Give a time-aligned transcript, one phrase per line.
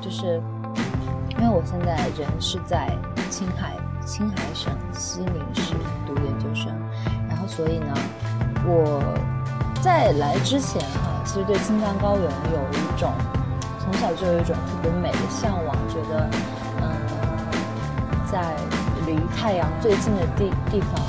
[0.00, 0.40] 就是
[1.38, 2.90] 因为我现在人是在
[3.30, 3.72] 青海
[4.04, 5.74] 青海省西宁市
[6.06, 6.72] 读研究生，
[7.28, 7.94] 然后所以呢，
[8.64, 9.02] 我
[9.82, 13.12] 在来之前哈，其实对青藏高原有一种
[13.78, 16.30] 从小就有一种特别美的向往，觉得
[16.80, 16.84] 嗯
[18.30, 18.54] 在
[19.06, 21.00] 离太阳最近的地地方，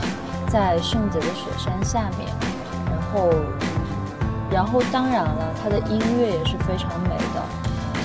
[0.48, 2.30] 在圣洁的雪山下面，
[2.90, 3.32] 然后。
[4.50, 7.44] 然后当然了，它的音乐也是非常美的，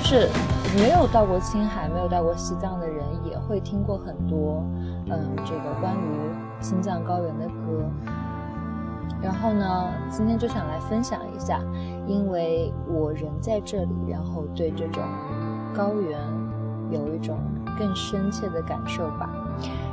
[0.03, 0.29] 就是
[0.75, 4.65] 没有到过青海、没有到过西藏的人也会听过很多，
[5.07, 7.85] 嗯，这个关于青藏高原的歌。
[9.23, 11.61] 然后呢，今天就想来分享一下，
[12.07, 15.03] 因为我人在这里，然后对这种
[15.75, 16.19] 高原
[16.91, 17.39] 有一种
[17.79, 19.31] 更深切的感受吧。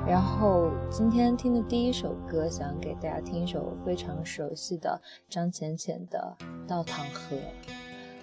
[0.08, 5.00] 然后今天听的第一首歌，想给大家听一首非常熟悉的
[5.30, 6.36] 张浅浅的
[6.68, 7.36] 《倒淌河》。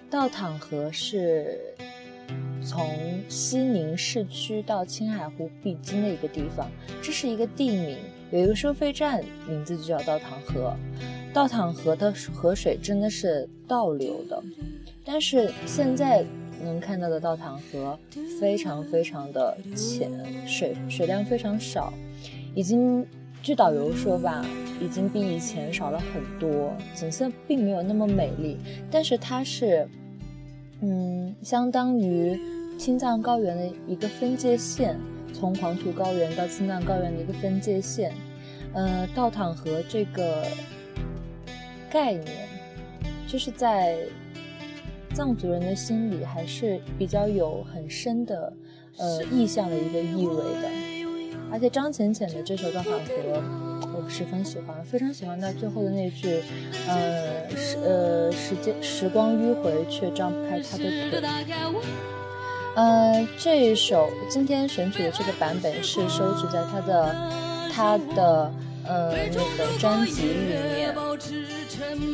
[0.09, 1.75] 倒淌河是
[2.63, 2.85] 从
[3.27, 6.69] 西宁市区到青海湖必经的一个地方，
[7.01, 7.97] 这是一个地名，
[8.31, 10.73] 有一个收费站，名字就叫倒淌河。
[11.33, 14.43] 倒淌河的河水真的是倒流的，
[15.03, 16.25] 但是现在。
[16.59, 17.95] 能看到的倒淌河
[18.41, 20.11] 非常非常的浅，
[20.47, 21.93] 水水量非常少，
[22.55, 23.05] 已经
[23.43, 24.43] 据导游说吧，
[24.81, 28.57] 已经比以前少了很多，景色并没有那么美丽，
[28.89, 29.87] 但是它是，
[30.81, 32.39] 嗯，相当于
[32.77, 34.99] 青藏高原的一个分界线，
[35.33, 38.13] 从黄土高原到青藏高原的一个分界线，
[38.73, 40.43] 呃，道淌河这个
[41.89, 42.25] 概念，
[43.27, 43.97] 就是在。
[45.13, 48.53] 藏族人的心里还是比较有很深的，
[48.97, 50.69] 呃，意象的一个意味的。
[51.51, 53.41] 而且张浅浅的这首《道淌河》，
[53.97, 56.39] 我十分喜欢，非常喜欢他最后的那句，
[56.87, 61.19] 呃，时呃时间时光迂回，却张不开他的腿。
[62.75, 67.15] 呃，这一首今天选取的这个版本是收集在他的
[67.73, 68.53] 他的
[68.87, 70.33] 呃那个专辑里
[70.75, 70.95] 面。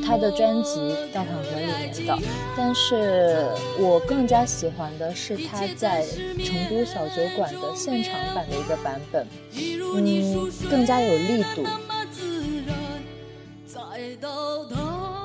[0.05, 0.79] 他的专辑
[1.13, 3.47] 《稻草河》里面的，但是
[3.79, 9.25] 我更加喜欢的是他在成都小酒馆的现场版的一个版本，
[9.55, 11.65] 嗯，更加有力度。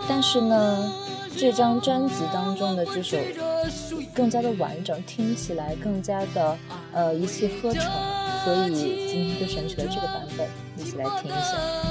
[0.08, 0.92] 但是呢，
[1.36, 3.18] 这张专辑当中的这首
[4.14, 6.56] 更加的完整，听起来更加的
[6.92, 7.82] 呃一气呵成，
[8.44, 10.46] 所以今天就选取了这个版本，
[10.98, 11.87] 来听一下。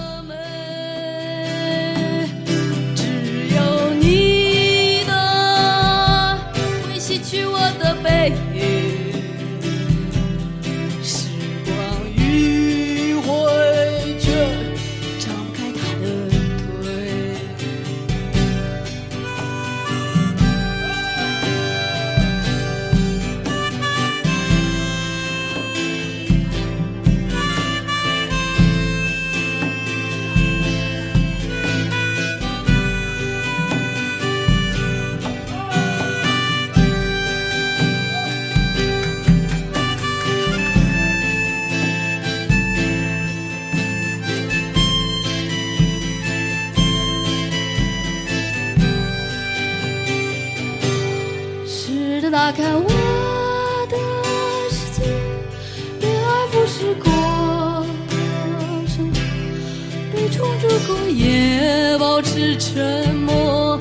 [62.37, 63.79] 是沉默。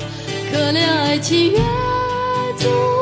[0.51, 1.59] 可怜爱情越
[2.55, 2.96] 走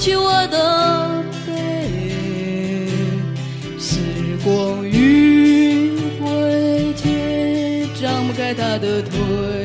[0.00, 1.52] 去我的悲。
[3.78, 3.98] 时
[4.42, 9.59] 光迂回，却张不开他的腿。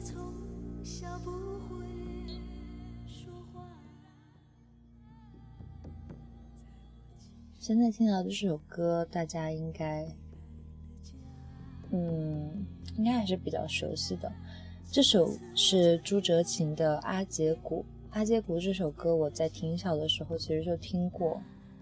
[0.00, 0.16] 从
[0.82, 1.30] 小不
[1.68, 1.86] 会
[3.06, 3.62] 说话
[7.58, 10.08] 现在听到这首歌，大家应该，
[11.90, 12.66] 嗯，
[12.96, 14.32] 应该还是比较熟悉的。
[14.90, 17.84] 这首是朱哲琴的《阿姐鼓》。
[18.16, 21.40] 《阿姐鼓》这首歌，我在挺小的时候其实就听过，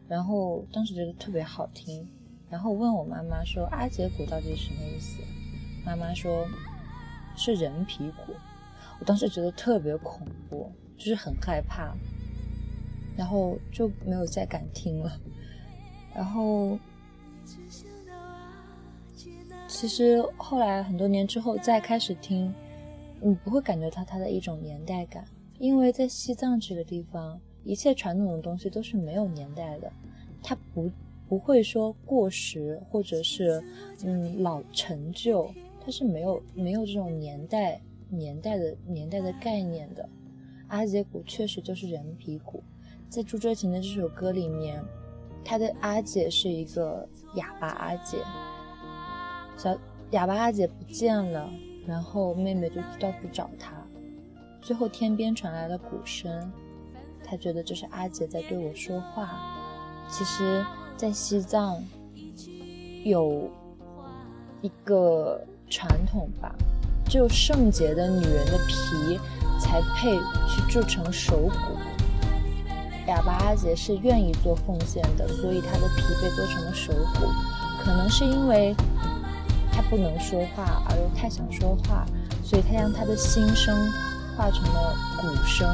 [0.09, 2.07] 然后当时觉得特别好听。
[2.51, 5.23] 然后问我妈妈说：“阿姐鼓到底是什么意思？”
[5.87, 6.47] 妈妈说
[7.39, 8.35] ：“是人皮鼓。”
[9.01, 11.95] 我当时觉得特别恐怖，就是很害怕，
[13.17, 15.19] 然后就没有再敢听了。
[16.13, 16.77] 然后，
[19.69, 22.53] 其实后来很多年之后再开始听，
[23.21, 25.25] 你不会感觉到它的一种年代感，
[25.61, 29.93] 因为在西藏这个地方，一切传统的东西都是没有年代的，
[30.43, 30.91] 它不
[31.29, 33.63] 不会说过时或者是
[34.03, 35.49] 嗯老陈旧，
[35.89, 37.81] 它是没有没有这种年代。
[38.11, 40.09] 年代的年代的概念的，
[40.69, 42.63] 阿姐鼓确实就是人皮鼓，
[43.11, 44.83] 在朱哲琴的这首歌里面，
[45.45, 48.17] 他的阿姐是一个哑巴阿姐，
[49.59, 49.79] 小
[50.13, 51.51] 哑巴阿姐不见了，
[51.87, 53.75] 然后妹妹就到处找她，
[54.63, 56.51] 最后天边传来了鼓声，
[57.23, 60.09] 他觉得这是阿姐在对我说话。
[60.09, 60.65] 其实，
[60.97, 61.85] 在西藏
[63.05, 63.51] 有
[64.63, 66.55] 一个传统吧。
[67.09, 69.19] 只有圣洁的女人的皮
[69.59, 70.15] 才配
[70.47, 71.79] 去铸成手鼓。
[73.07, 77.27] 哑巴阿杰是愿意做奉献的，所以他的皮被做成了手鼓。
[77.83, 78.77] 可能是因为
[79.73, 82.05] 他不能说话，而又太想说话，
[82.45, 83.75] 所以他将他的心声
[84.37, 85.67] 化成了鼓声，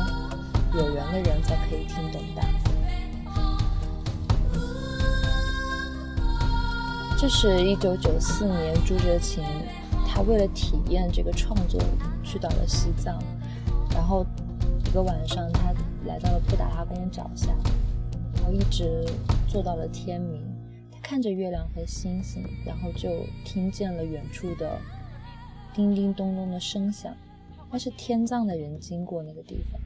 [0.74, 2.42] 有缘的人才可以听懂的。
[7.18, 9.42] 这是一九九四年朱哲琴。
[10.14, 11.82] 他为了体验这个创作，
[12.22, 13.20] 去到了西藏，
[13.92, 14.24] 然后
[14.86, 15.74] 一个晚上，他
[16.06, 17.48] 来到了布达拉宫脚下，
[18.36, 19.04] 然后一直
[19.48, 20.40] 坐到了天明。
[20.92, 23.10] 他看着月亮和星星，然后就
[23.44, 24.78] 听见了远处的
[25.74, 27.12] 叮叮咚咚的声响，
[27.72, 29.80] 那是天葬的人经过那个地方。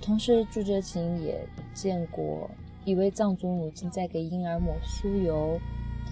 [0.00, 2.48] 同时，朱哲琴也见过
[2.84, 5.58] 一位藏族母亲在给婴儿抹酥油。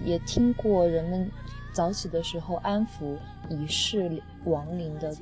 [0.05, 1.31] 也听过人们
[1.73, 3.17] 早起的时候安抚
[3.49, 5.17] 已逝亡灵的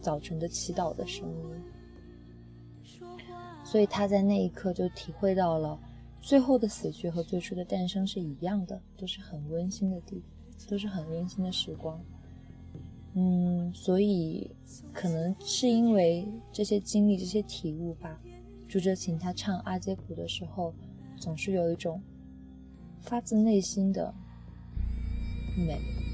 [0.00, 3.00] 早晨的祈祷的声音，
[3.64, 5.78] 所以他在那一刻就体会到了
[6.20, 10.22] 最后的死去和最初的诞生是一样的，都是很温馨的地，
[10.68, 12.00] 都是很温馨的时光。
[13.14, 14.50] 嗯，所以
[14.92, 18.20] 可能是因为这些经历、这些体悟吧，
[18.68, 20.74] 朱哲琴他唱阿杰鼓的时候，
[21.16, 22.00] 总是有一种。
[23.06, 24.12] 发自内心的
[25.56, 26.05] 美。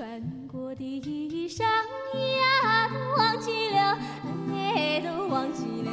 [0.00, 5.92] 穿过的衣裳呀都忘记了，恩爱都忘记了。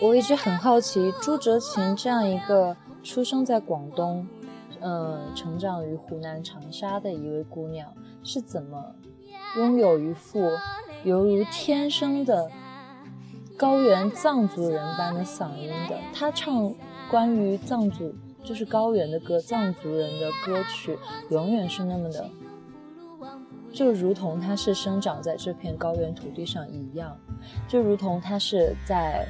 [0.00, 4.26] 我一直很好奇，朱哲琴这样一个出生在广东，
[4.80, 7.94] 嗯，成长于湖南长沙的一位姑娘，
[8.24, 8.96] 是怎么
[9.56, 10.50] 拥有一副
[11.04, 12.50] 犹如天生的
[13.56, 15.96] 高原藏族人般的嗓音的？
[16.12, 16.74] 她唱
[17.08, 18.12] 关于藏族，
[18.44, 20.98] 就是高原的歌，藏族人的歌曲，
[21.30, 22.30] 永远是那么的，
[23.72, 27.16] 就如同它是生长在这片高原土地上一样，
[27.68, 29.26] 就如同它是在。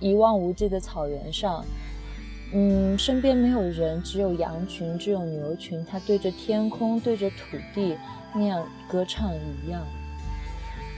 [0.00, 1.64] 一望无际的草原上，
[2.52, 5.86] 嗯，身边没有人，只有羊群，只有牛群。
[5.88, 7.96] 它对着天空，对着土地，
[8.34, 9.80] 那样歌唱一样。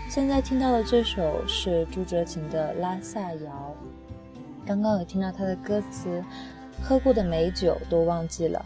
[0.09, 3.77] 现在听到的这首是朱哲琴的《拉萨谣》。
[4.67, 6.25] 刚刚有听到他的歌词：
[6.83, 8.65] 喝过的美酒都忘记了，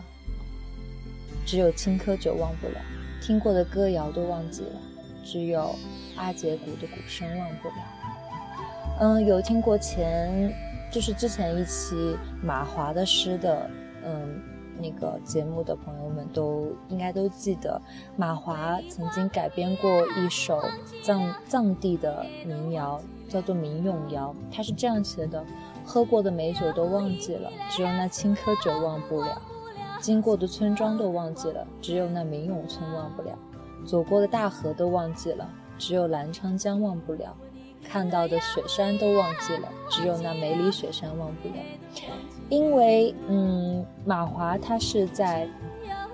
[1.46, 2.80] 只有青稞酒忘不了；
[3.22, 4.80] 听过的歌谣都忘记了，
[5.24, 5.74] 只有
[6.16, 7.74] 阿姐鼓的鼓声忘不了。
[9.00, 10.52] 嗯，有听过前，
[10.90, 13.70] 就是之前一期马华的诗的，
[14.04, 14.40] 嗯，
[14.80, 17.80] 那个节目的朋友们都应该都记得，
[18.16, 20.60] 马华曾经改编过一首
[21.02, 25.44] 藏藏地的民谣，叫做《民用谣》，他是这样写的：
[25.88, 29.40] 喝过的美酒都忘记了，只有那青稞酒忘不了；
[29.98, 33.32] 经过的村庄都忘记了，只有那民永村忘不了；
[33.86, 37.34] 走过的大河都忘记了，只有澜沧江忘不了。
[37.82, 41.54] 看到的雪山都忘记了，只有那梅里雪山忘不了。
[42.50, 45.48] 因为，嗯，马华他是在，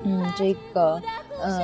[0.05, 1.03] 嗯，这个，
[1.41, 1.61] 呃，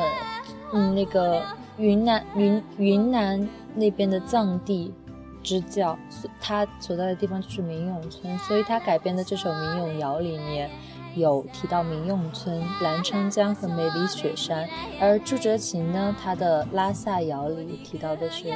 [0.72, 1.40] 嗯，那个
[1.78, 4.92] 云南云云南那边的藏地
[5.42, 5.98] 支教，
[6.40, 10.70] 他所在的地方就是民永村，所以他改编的这首民永谣里面
[11.14, 14.68] 有提到民永村、澜沧江和梅里雪山，
[15.00, 18.46] 而朱哲琴呢，他的拉萨谣里提到的是。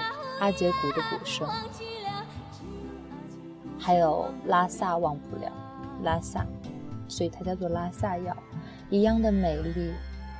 [0.40, 1.48] 阿杰鼓的鼓声，
[3.78, 5.50] 还有拉萨忘不了
[6.02, 6.44] 拉萨，
[7.06, 8.36] 所以它叫做拉萨谣，
[8.90, 9.92] 一样的美丽。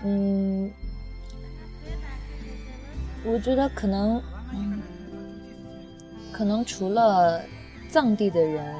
[0.02, 0.68] 嗯，
[3.24, 4.20] 我觉得可能，
[6.36, 7.40] 可能除了
[7.88, 8.74] 藏地的人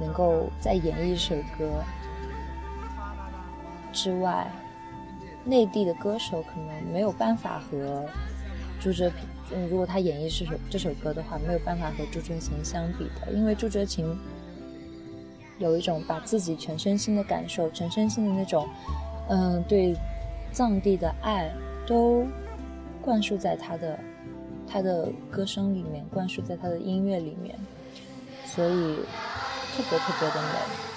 [0.00, 1.70] 能够再演绎一首歌
[3.92, 4.50] 之外，
[5.44, 8.04] 内地的歌手可能没有办法和
[8.80, 9.18] 朱哲平。
[9.52, 14.16] 嗯，如果他演绎这首这首歌的话，没有办法和朱哲琴相比的，因为朱哲琴
[15.58, 18.68] 有一种把自己全身心的感受、全身心的那种，
[19.28, 19.96] 嗯，对
[20.50, 21.48] 藏地的爱
[21.86, 22.26] 都
[23.00, 23.98] 灌输在他的
[24.72, 27.58] 他的歌声里面，灌输在他的音乐里面，
[28.46, 28.96] 所以
[29.76, 30.89] 特别特别的美。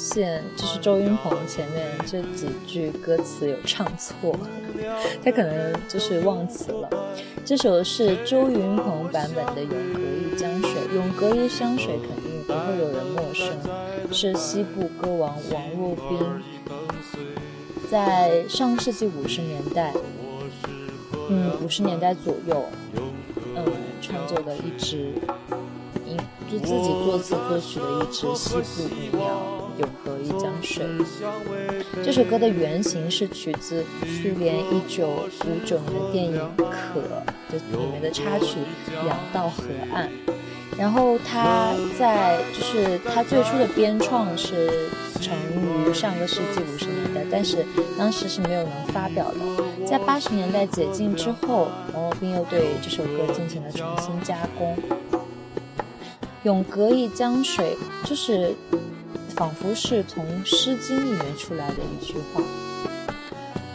[0.00, 4.34] 现，就是周云鹏前面这几句歌词有唱错，
[5.22, 6.88] 他可能就是忘词了。
[7.44, 13.54] 这首是周云鹏版本的《永隔一江水》，《永隔一江水》肯定不会有人陌生，
[14.10, 16.18] 是西部歌王王洛宾
[17.90, 19.92] 在上世纪五十年代，
[21.28, 22.64] 嗯，五十年代左右，
[23.54, 23.64] 嗯，
[24.00, 25.12] 创作的一支
[26.06, 26.16] 一
[26.50, 29.26] 就自己作词作曲的一支西部民谣
[30.22, 30.84] 《一江水》。
[32.04, 37.00] 这首歌的原型是取自苏联一九五九年的电影《可》
[37.52, 38.58] 的里面的插曲
[39.04, 40.08] 《两道河岸》。
[40.78, 44.88] 然后他在就是他最初的编创是
[45.20, 47.66] 成于上个世纪五十年代，但是
[47.98, 49.36] 当时是没有能发表的。
[49.84, 54.74] 在八十年代解禁之后，王洛宾又对这首歌进行了重新加工。
[56.44, 58.54] 永隔一江水，就是
[59.30, 62.42] 仿佛是从《诗经》里面出来的一句话。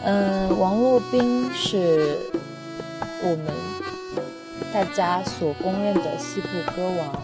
[0.04, 2.18] 嗯，王洛宾是
[3.22, 3.46] 我们
[4.72, 7.22] 大家所公认的西部歌王，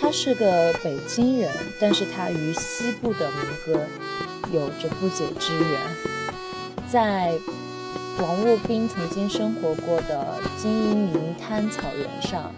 [0.00, 1.48] 他是个北京人，
[1.80, 3.80] 但是他与西部的民歌
[4.52, 5.80] 有着不解之缘。
[6.90, 7.32] 在
[8.20, 12.52] 王洛宾曾经生活过的金银银滩草原上，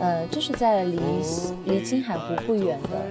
[0.00, 1.00] 呃，就是在离
[1.64, 3.04] 离青海湖不远的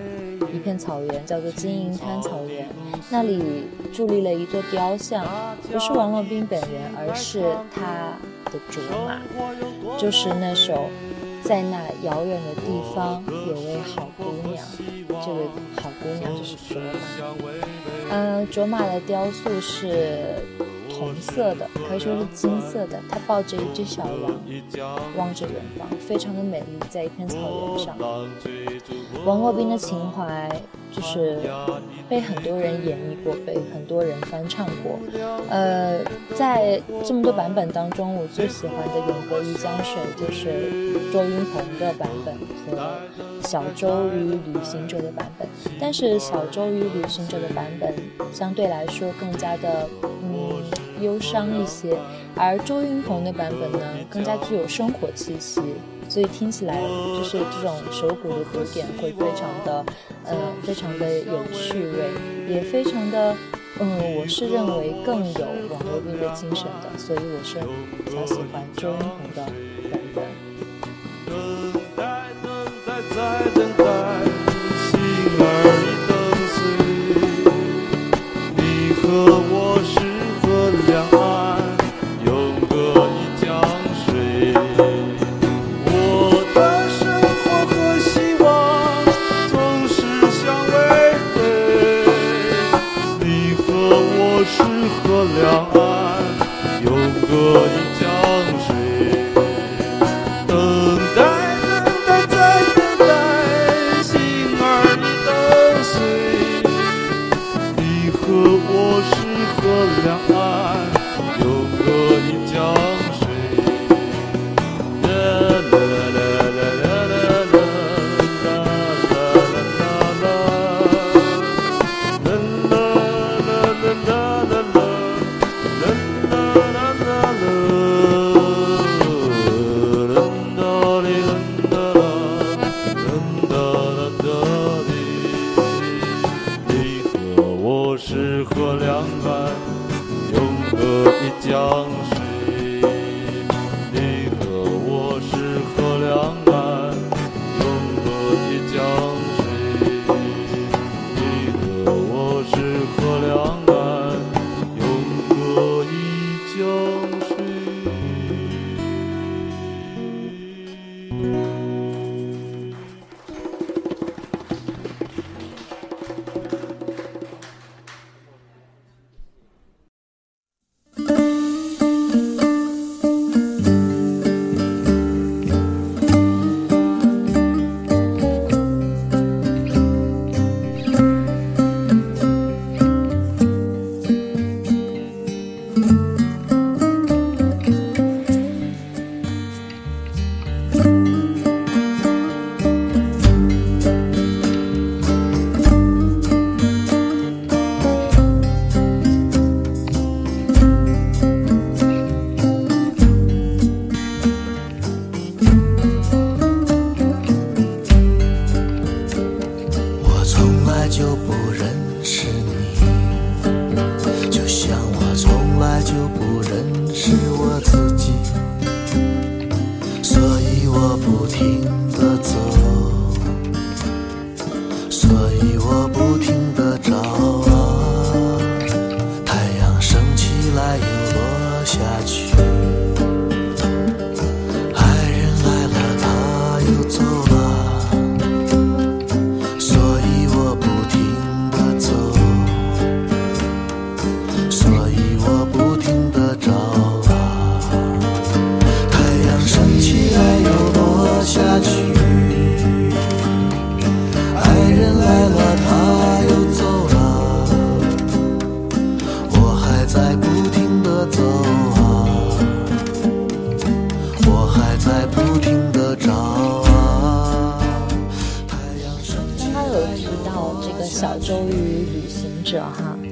[0.53, 2.67] 一片草原，叫做金银滩草原。
[3.09, 5.25] 那里伫立了一座雕像，
[5.71, 7.41] 不是王洛宾本人，而是
[7.73, 8.17] 他
[8.51, 9.19] 的卓玛，
[9.97, 10.73] 就是那首
[11.43, 14.65] 《在那遥远的地方有位好姑娘》。
[15.25, 15.47] 这位
[15.81, 16.89] 好姑娘就是卓玛。
[18.09, 20.43] 嗯，卓玛的雕塑是
[20.97, 22.99] 红色的，可以说是金色的。
[23.09, 27.95] 他抱着一只小羊，望着远方，非常的美丽，在一片草原上。
[29.25, 30.49] 王洛宾的情怀
[30.91, 31.39] 就是
[32.09, 34.99] 被很多人演绎过，被很多人翻唱过。
[35.49, 35.99] 呃，
[36.35, 42.99] 在这么多版本当中，我最喜欢的《永隔一江水》就是周云鹏的版本和
[43.41, 45.47] 小周与旅行者的版本。
[45.79, 47.93] 但是小周与旅行者的版本
[48.31, 49.87] 相对来说更加的
[50.23, 50.63] 嗯
[51.01, 51.97] 忧伤一些，
[52.35, 53.79] 而周云鹏的版本呢
[54.09, 55.61] 更加具有生活气息。
[56.09, 56.79] 所以听起来
[57.17, 59.85] 就是这种手鼓的鼓点会非常的，
[60.23, 62.09] 呃，非常的有趣味，
[62.47, 63.35] 也非常的，
[63.79, 67.57] 嗯，我是认为更有网络音乐精神的，所以我是
[68.05, 69.43] 比较喜欢周云鹏的
[69.91, 70.46] 版本。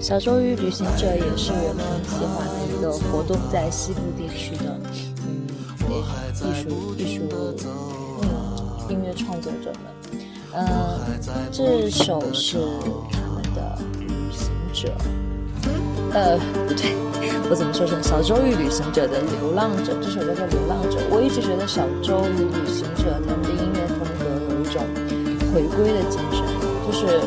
[0.06, 4.80] 小周瑜旅行者也是我挺喜欢的一个活动在西部地区的，
[5.26, 5.48] 嗯，
[6.46, 7.24] 艺术艺术
[8.22, 10.22] 嗯音乐创作者们，
[10.54, 10.70] 嗯，
[11.52, 12.60] 这首是
[13.12, 14.94] 他们的旅行者，
[16.13, 16.38] 呃，
[16.68, 16.94] 不 对，
[17.50, 19.91] 我怎么说成小周瑜旅行者的流浪者？
[20.04, 21.00] 这首歌叫《流浪者》。
[21.10, 24.86] 我一直觉得小周瑜旅行者他们的音乐风格有一种
[25.52, 26.46] 回归的精神，
[26.86, 27.26] 就是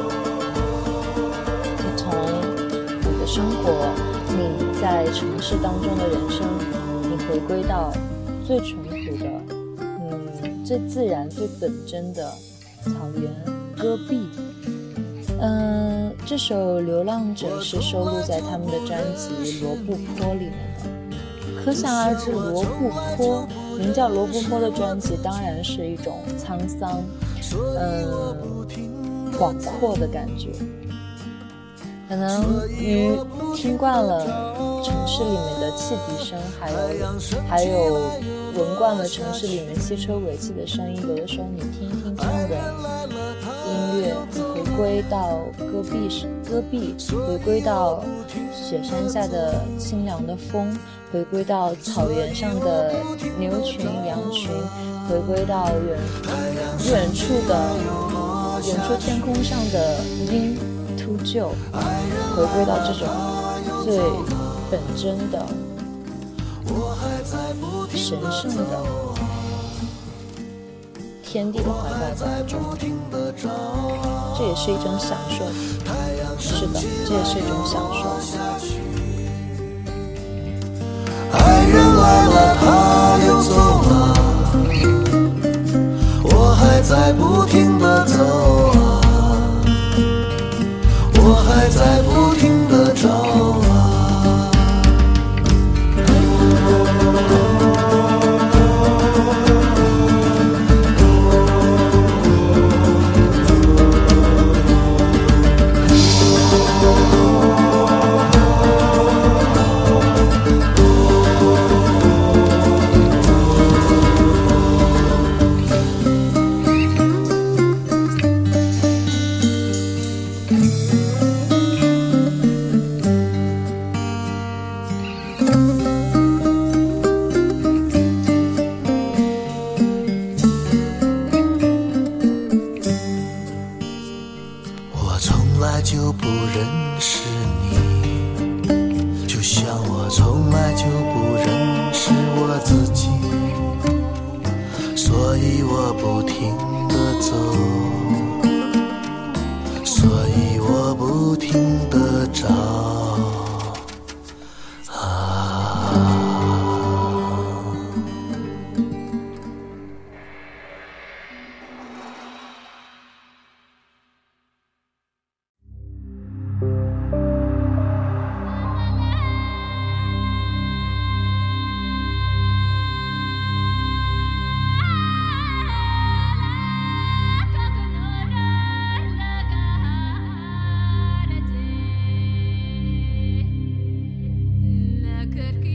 [3.39, 3.95] 生活，
[4.31, 6.45] 你在城市当中的人生，
[7.03, 7.93] 你回归到
[8.45, 9.31] 最淳朴的，
[9.79, 12.29] 嗯，最自然、最本真的
[12.83, 13.33] 草原
[13.77, 14.29] 戈壁。
[15.39, 21.63] 嗯，这首《流浪者》是收录在他们的专辑《罗布泊》里面的。
[21.65, 23.49] 可想而知，罗布泊
[23.79, 27.01] 名叫罗布泊的专辑，当然是一种沧桑，
[27.79, 30.49] 嗯，广阔的感觉。
[32.09, 33.15] 可能与
[33.55, 34.25] 听惯了
[34.83, 36.77] 城市里面的汽笛声，还有
[37.47, 37.95] 还有
[38.55, 42.57] 闻惯了城市里面汽车尾气的声音，有的时候你听一听这样的
[43.67, 44.17] 音乐，
[44.55, 46.09] 你回归到戈壁，
[46.49, 48.03] 戈壁回归到
[48.55, 50.75] 雪山下的清凉的风，
[51.13, 52.95] 回归到草原上的
[53.39, 54.51] 牛群、羊群，
[55.11, 55.99] 回归到远
[56.91, 57.77] 远处的
[58.67, 59.99] 远处天空上的
[60.33, 60.57] 鹰
[61.09, 61.49] 秃鹫，
[62.37, 63.09] 回归到这种
[63.83, 63.99] 最
[64.71, 65.43] 本真的、
[67.95, 68.63] 神圣的
[71.23, 72.61] 天地的怀抱当中，
[74.37, 75.47] 这也是一种享受。
[76.39, 76.75] 是的，
[77.07, 78.01] 这也是一种享受。
[81.33, 82.65] 爱人来了，他
[83.27, 83.51] 又走
[83.83, 83.91] 了，
[86.25, 88.15] 我还在不停地走
[88.79, 88.88] 啊，
[91.49, 92.68] 还在不停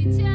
[0.03, 0.32] Teacher.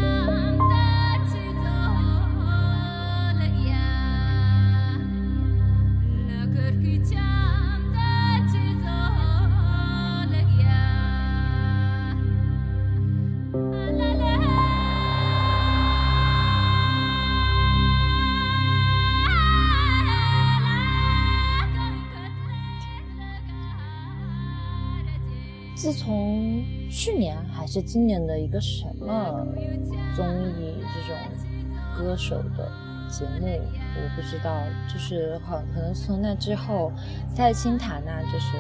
[26.91, 29.47] 去年还是今年的一个什么
[30.17, 30.27] 综
[30.59, 31.17] 艺这种
[31.97, 32.69] 歌手的
[33.09, 36.93] 节目，我不知道，就是好可能从那之后，
[37.37, 38.59] 戴青塔娜就是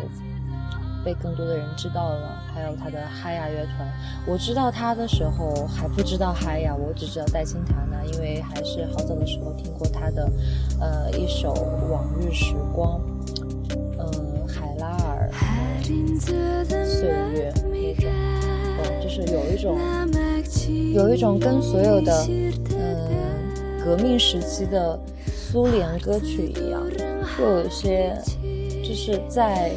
[1.04, 3.88] 被更多的人知道了，还有他的哈雅乐团。
[4.26, 10.30] 我知道他的时候还不知道哈雅，我只知道戴青塔娜，因为还是好早的时候听过他的
[10.80, 11.54] 呃一首
[11.92, 13.00] 《往日时光》，
[13.98, 15.30] 嗯，海拉尔
[16.18, 17.52] 岁月，
[19.26, 19.78] 是有一种
[20.94, 22.26] 有一种跟所有的
[22.70, 26.82] 嗯革命时期的苏联歌曲一样，
[27.40, 28.16] 又有些
[28.84, 29.72] 就是在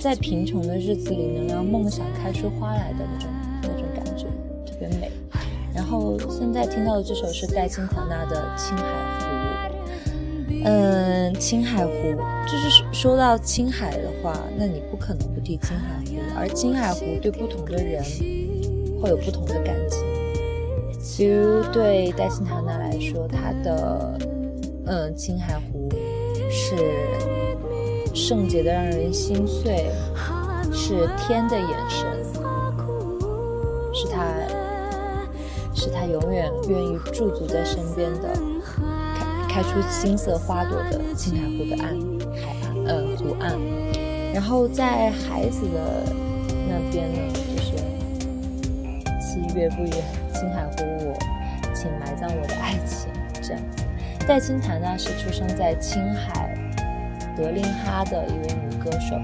[0.00, 3.28] 在贫穷的日子里能让梦想开出花来的那种
[3.62, 4.26] 那种感觉，
[4.66, 5.10] 特别美。
[5.74, 9.24] 然后现在听到的这首是戴青塔娜的《青海湖》。
[10.66, 11.92] 嗯，青海湖
[12.46, 18.02] 就是说到青海的话，那你不可能不提青海湖，而青海湖对不同的人
[19.04, 20.02] 会有不同的感情。
[21.14, 24.18] 比如对戴青塔娜来说，她的
[24.86, 25.90] 嗯青海湖
[26.50, 26.74] 是
[28.14, 29.90] 圣洁的让人心碎，
[30.72, 32.24] 是天的眼神，
[33.92, 34.24] 是他
[35.74, 38.32] 是他永远愿意驻足在身边的。
[39.46, 39.68] 开开出
[40.00, 41.94] 金色花朵的青海湖的岸
[42.34, 43.60] 海岸嗯湖岸，
[44.32, 46.02] 然后在孩子的
[46.66, 47.18] 那边呢，
[49.54, 49.92] 就是七月不远，
[50.34, 51.16] 青海湖我，
[51.72, 53.08] 请埋葬我的爱情
[53.40, 53.62] 这样。
[54.26, 56.52] 戴青塔娜是出生在青海
[57.36, 59.16] 德令哈的一位女歌手。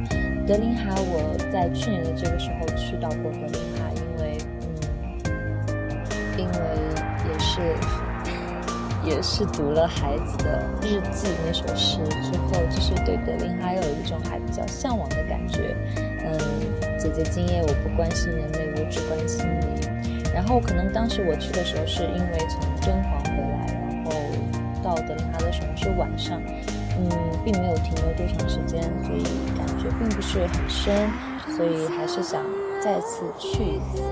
[0.46, 4.38] 德令哈，我在去年的这个时候去到过德令哈，因为
[5.24, 5.32] 嗯，
[6.38, 6.54] 因为
[7.32, 7.74] 也是。
[9.02, 15.74] 也是读了孩子的日记那首诗之后，就是对德令哈有一种还比较向往的感觉。
[16.22, 16.38] 嗯，
[16.98, 19.89] 姐姐今夜我不关心人类，我只关心你。
[20.34, 24.10] 然后可能当时我去的时候是因为从敦煌回来，然后
[24.82, 26.40] 到德令哈的时候是晚上，
[26.98, 27.08] 嗯，
[27.44, 29.22] 并没有停留多长时间，所以
[29.56, 31.08] 感觉并不是很深，
[31.56, 32.44] 所以还是想
[32.82, 34.02] 再次去一次。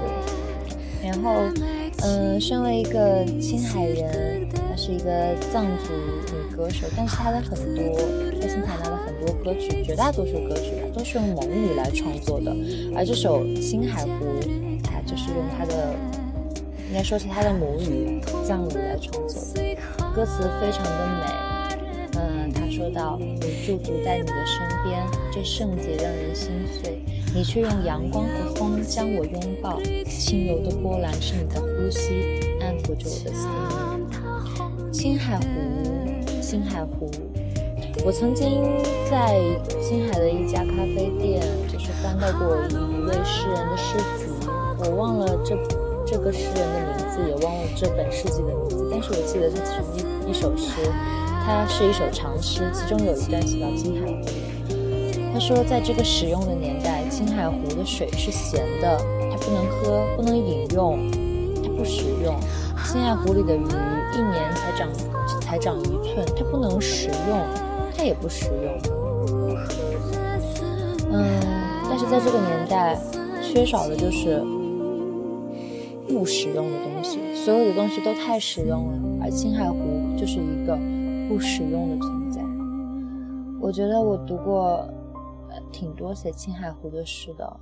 [1.03, 1.33] 然后，
[2.03, 4.49] 嗯，身为一个青海人。
[4.71, 7.99] 她是一个藏族女歌手，但是她的很多
[8.41, 12.55] 在新塔娜的很多歌曲，绝大多数歌曲都是用蒙语来创作的。
[12.95, 14.27] 而这首《青海湖》，
[15.09, 15.95] 就是用他的，
[16.87, 19.77] 应该说是他的母语藏语来创作的。
[20.15, 27.03] 歌词非常的美，嗯，他说到：“我驻足在你的身边，这圣洁让人心碎，
[27.35, 33.49] 你却用阳光和风将我拥抱，轻柔的波澜是你的呼吸，安抚着我的心。”
[34.93, 35.47] 青海湖，
[36.43, 37.11] 青海湖，
[38.05, 38.63] 我曾经
[39.09, 39.39] 在
[39.81, 41.41] 青海的一家咖啡店，
[41.73, 43.97] 就是翻到过一位诗人的诗，
[44.81, 45.57] 我忘了这
[46.07, 49.85] 这个诗人的名字，也忘了这本诗集的名字，但是我记得这其中
[50.27, 50.91] 一一首诗，
[51.45, 54.23] 它是一首长诗，其中有一段写到青海湖。
[55.33, 58.99] 他说，在这个使用的年代，青海湖的水是咸的，
[59.31, 60.99] 它不能喝，不能饮用，
[61.63, 62.35] 它不食用。
[62.85, 64.89] 青海湖里的鱼一年才长
[65.41, 67.39] 才长一寸，它不能食用，
[67.97, 68.79] 它也不食用。
[71.11, 71.41] 嗯，
[71.89, 72.99] 但是在这个年代，
[73.43, 74.43] 缺少的就是
[76.19, 79.79] 不实用的东西，所有的东西都太实用了，而青海湖
[80.19, 80.77] 就是一个
[81.29, 82.43] 不实用的存在。
[83.61, 84.85] 我觉得我读过
[85.73, 87.61] 挺多写青海湖的诗的，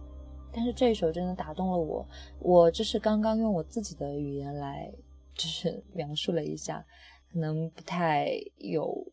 [0.50, 2.08] 但是这一首真的打动了我。
[2.38, 4.90] 我这是刚刚用我自己的语言来。
[5.34, 6.82] 就是 描述了一下，
[7.30, 9.12] 可能不太有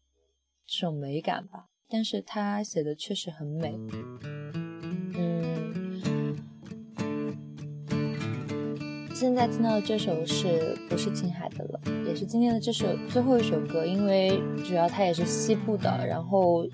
[0.65, 3.77] 这种美感吧，但是他写的确实很美。
[9.13, 11.79] 现在听到的这首是不是青海的了？
[12.07, 16.65] 也是今天的这首最后一首歌，因为主要它也是西部的，然后。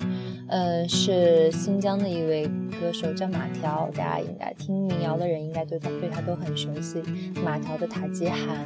[0.52, 2.48] 嗯，是新疆的一位
[2.82, 7.04] 歌手，叫马条，大家应该听民谣的人应该对他对他都很熟悉。
[7.46, 8.66] 马条的《塔吉汗》，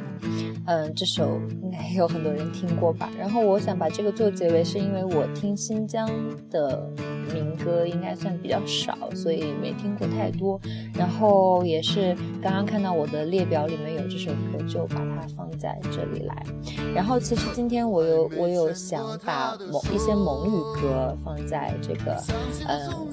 [0.64, 3.10] 嗯，这首应该有很多人听过吧。
[3.18, 6.08] 然后我想把这个做结尾，是因为我听新疆
[6.48, 6.90] 的
[7.34, 10.58] 民歌应该算比较少，所以没听过太多。
[10.94, 16.46] 然后也是刚刚看到我的列表里里面有这首歌，就把它放在这里来。
[16.94, 21.72] 然后其实今天我有我有想把某一些蒙语歌放在。
[21.82, 22.22] 这个，
[22.68, 23.12] 嗯，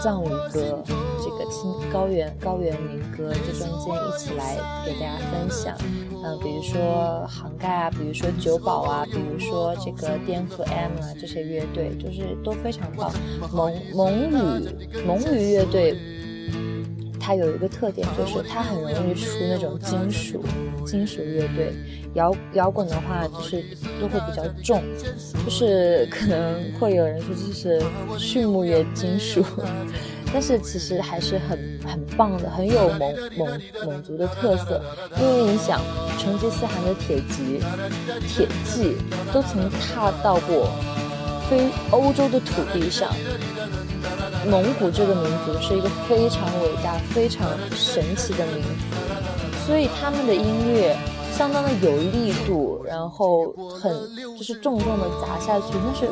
[0.00, 0.82] 藏语歌，
[1.18, 5.76] 这个青高原高原民歌，这中间一起来给大家分享，
[6.24, 13.12] 嗯，比如说杭盖啊，比如说九宝啊，比如说这个颠覆 M 啊，这些乐队就是都非常棒。
[13.52, 14.68] 蒙蒙语
[15.06, 15.94] 蒙语乐队
[17.30, 20.44] 它有一个特点，就是它很容易出那种金属
[20.84, 21.72] 金属乐队。
[22.14, 23.64] 摇摇滚的话，就是
[24.00, 24.82] 都会比较重，
[25.44, 27.80] 就是可能会有人说这是
[28.18, 29.44] 畜牧业金属，
[30.34, 34.82] 但是其实还是很很棒的，很有蒙蒙蒙族的特色。
[35.20, 35.80] 因为你想，
[36.18, 37.60] 成吉思汗的铁骑
[38.26, 38.96] 铁骑
[39.32, 40.68] 都曾踏到过
[41.48, 43.08] 非欧洲的土地上。
[44.48, 48.68] 蒙古这个民族是一个非常伟大、非常神奇的民族，
[49.66, 50.96] 所以他们的音乐
[51.36, 53.92] 相当的有力度，然后很
[54.36, 56.10] 就是重重的砸下去，那是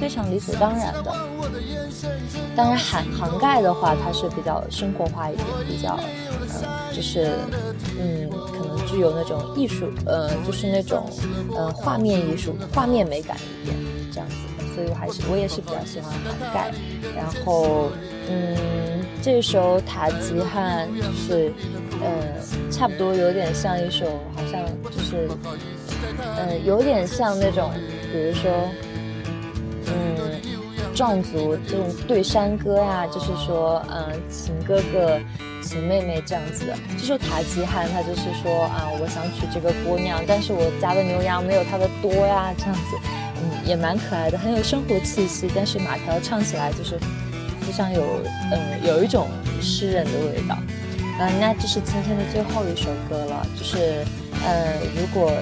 [0.00, 1.14] 非常理所当然的。
[2.56, 5.98] 当然涵涵盖的话，它是比较生活化一点，比较
[6.54, 7.32] 呃，就是
[8.00, 11.04] 嗯，可能具有那种艺术，呃，就是那种
[11.54, 13.76] 呃画面艺术、画面美感一点
[14.10, 14.34] 这样子。
[14.78, 16.70] 所以我还是我也是比较喜欢涵盖，
[17.16, 17.90] 然后
[18.30, 18.56] 嗯，
[19.20, 21.52] 这首塔吉汉就是
[22.00, 24.06] 呃，差不多有点像一首，
[24.36, 25.28] 好像就是
[26.36, 27.72] 呃，有点像那种，
[28.12, 28.52] 比如说
[29.86, 30.40] 嗯，
[30.94, 35.18] 壮族这种对山歌呀，就是说嗯，情哥哥
[35.60, 36.74] 情妹妹这样子的。
[36.96, 42.80] 这首塔吉汉，他就是说啊，我想娶这个姑娘，但是我家的牛羊没有她的多呀，这样子。
[43.40, 45.48] 嗯，也蛮可爱的，很有生活气息。
[45.54, 46.98] 但是马条唱起来就是
[47.60, 48.02] 非常有，
[48.50, 49.28] 嗯，有一种
[49.60, 50.56] 诗人的味道。
[51.20, 54.04] 嗯，那这是今天的最后一首歌了，就是，
[54.44, 55.32] 呃，如果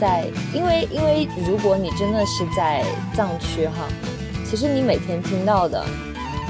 [0.00, 2.84] 在，因为因为如果你真的是在
[3.14, 3.86] 藏区哈，
[4.48, 5.84] 其实你每天听到的，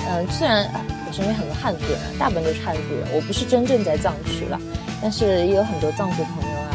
[0.08, 0.70] 嗯，虽然
[1.06, 4.60] 我身边很多汉族人，大部分都是汉族人，我不是真正在藏区了，
[5.02, 6.70] 但是也有很多藏族朋友啊，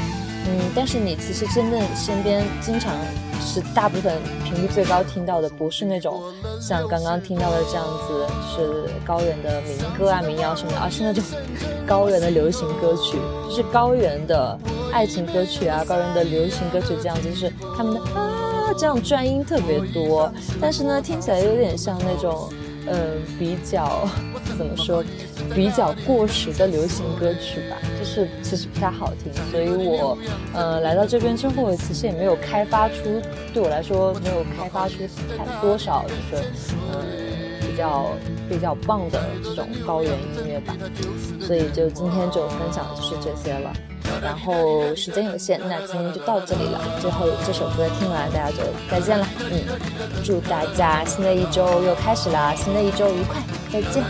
[0.48, 2.94] 嗯，但是你其实真正身边经常。
[3.42, 4.16] 是大部分
[4.46, 6.22] 频率最高听到的，不是那种
[6.62, 8.26] 像刚刚听到的这样子，
[8.56, 11.24] 是高原的民歌啊、民谣什么的，而是那种
[11.86, 13.18] 高原的流行歌曲，
[13.50, 14.58] 就是高原的
[14.94, 20.32] 爱情歌曲啊、高原的流行歌曲这样子，就是他们的啊这样转音特别多，
[20.62, 22.48] 但是呢，听起来有点像那种。
[22.88, 24.08] 嗯，比较
[24.58, 25.04] 怎么说，
[25.54, 30.18] 比较过时的流行歌曲吧，就是其实不太好听，所以我
[30.54, 33.22] 呃来到这边之后，其实也没有开发出，
[33.54, 34.96] 对我来说没有开发出
[35.38, 36.44] 太多少，就是
[36.92, 37.06] 呃
[37.62, 38.10] 比较
[38.50, 40.76] 比较棒的这种高原音乐吧，
[41.40, 43.72] 所以就今天就分享的就是这些了。
[44.22, 46.80] 然后时间有限，那今天就到这里了。
[47.00, 48.58] 最后这首歌听完，大家就
[48.90, 49.26] 再见了。
[49.52, 49.62] 嗯，
[50.24, 53.42] 祝大家新的一周又开始了，新的一周愉快，
[53.72, 54.04] 再见。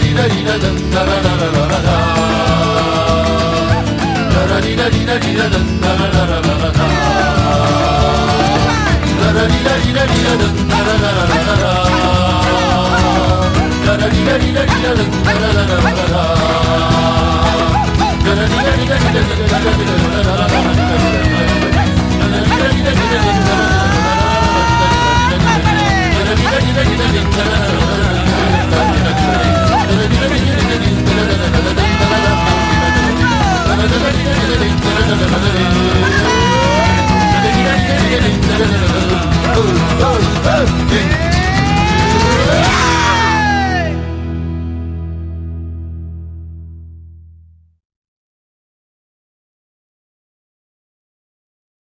[0.00, 1.32] リラリラダンダララララ
[1.66, 1.80] ラ
[4.30, 6.84] ダラリラリラリラダンダラララララダ
[9.32, 11.16] ラリラリラリラダンダララララ
[11.56, 11.64] ラダ
[13.96, 15.84] ラリラリラリラダンダララララダラリラリラリラダンダララララダ
[18.28, 19.88] ラリラリラリラダンダララララダラリラリラリラダンダララララ
[20.28, 20.34] ダ
[26.24, 27.62] ラリラリラリラダンダラララ
[29.52, 29.57] ラ
[39.60, 39.64] Oh,
[40.00, 41.28] oh, oh, yeah.